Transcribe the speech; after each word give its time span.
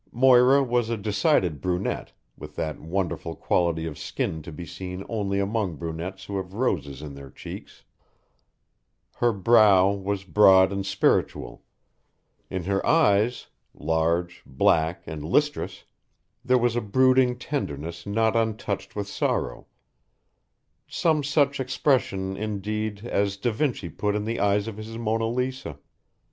Moira 0.11 0.63
was 0.63 0.89
a 0.89 0.97
decided 0.97 1.61
brunette, 1.61 2.11
with 2.35 2.55
that 2.55 2.79
wonderful 2.79 3.35
quality 3.35 3.85
of 3.85 3.99
skin 3.99 4.41
to 4.41 4.51
be 4.51 4.65
seen 4.65 5.05
only 5.07 5.37
among 5.39 5.75
brunettes 5.75 6.25
who 6.25 6.37
have 6.37 6.55
roses 6.55 7.03
in 7.03 7.13
their 7.13 7.29
cheeks; 7.29 7.83
her 9.17 9.31
brow 9.31 9.91
was 9.91 10.23
broad 10.23 10.71
and 10.71 10.87
spiritual; 10.87 11.61
in 12.49 12.63
her 12.63 12.83
eyes, 12.83 13.45
large, 13.75 14.41
black, 14.43 15.03
and 15.05 15.23
listrous, 15.23 15.83
there 16.43 16.57
was 16.57 16.75
a 16.75 16.81
brooding 16.81 17.37
tenderness 17.37 18.03
not 18.07 18.35
untouched 18.35 18.95
with 18.95 19.07
sorrow 19.07 19.67
some 20.87 21.23
such 21.23 21.59
expression, 21.59 22.35
indeed, 22.35 23.05
as 23.05 23.37
da 23.37 23.51
Vinci 23.51 23.87
put 23.87 24.15
in 24.15 24.25
the 24.25 24.39
eyes 24.39 24.67
of 24.67 24.77
his 24.77 24.97
Mona 24.97 25.27
Lisa. 25.27 25.77